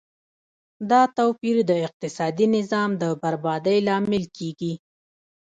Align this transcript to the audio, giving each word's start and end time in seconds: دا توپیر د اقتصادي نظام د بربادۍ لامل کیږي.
دا 0.89 1.01
توپیر 1.17 1.57
د 1.69 1.71
اقتصادي 1.87 2.47
نظام 2.57 2.89
د 3.01 3.03
بربادۍ 3.21 3.77
لامل 3.87 4.23
کیږي. 4.37 4.73